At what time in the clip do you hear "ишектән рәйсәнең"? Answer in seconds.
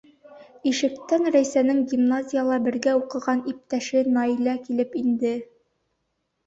0.69-1.83